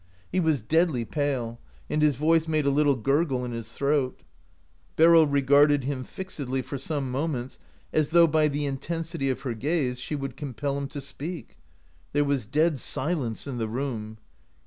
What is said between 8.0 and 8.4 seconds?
though